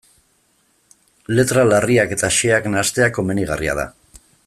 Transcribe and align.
Letra 1.39 1.65
larriak 1.67 2.15
eta 2.17 2.31
xeheak 2.39 2.71
nahastea 2.77 3.11
komenigarria 3.19 3.81
da. 3.83 3.87